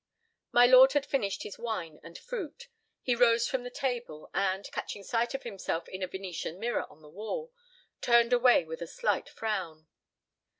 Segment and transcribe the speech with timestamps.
[0.51, 2.69] My lord had finished his wine and fruit.
[3.03, 7.03] He rose from the table, and, catching sight of himself in a Venetian mirror on
[7.03, 7.51] the wall,
[8.01, 9.85] turned away with a slight frown.